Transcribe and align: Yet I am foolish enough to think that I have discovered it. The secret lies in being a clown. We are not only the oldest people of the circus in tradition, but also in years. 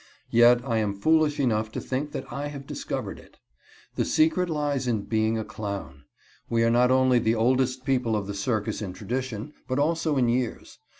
Yet 0.31 0.67
I 0.67 0.79
am 0.79 0.95
foolish 0.95 1.39
enough 1.39 1.71
to 1.73 1.79
think 1.79 2.11
that 2.11 2.33
I 2.33 2.47
have 2.47 2.65
discovered 2.65 3.19
it. 3.19 3.37
The 3.97 4.03
secret 4.03 4.49
lies 4.49 4.87
in 4.87 5.03
being 5.03 5.37
a 5.37 5.45
clown. 5.45 6.05
We 6.49 6.63
are 6.63 6.71
not 6.71 6.89
only 6.89 7.19
the 7.19 7.35
oldest 7.35 7.85
people 7.85 8.15
of 8.15 8.25
the 8.25 8.33
circus 8.33 8.81
in 8.81 8.93
tradition, 8.93 9.53
but 9.67 9.77
also 9.77 10.17
in 10.17 10.27
years. 10.27 10.79